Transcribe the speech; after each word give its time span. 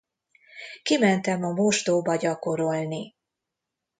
Kimentem 0.83 1.43
a 1.43 1.51
mosdóba 1.51 2.15
gyakorolni. 2.15 3.15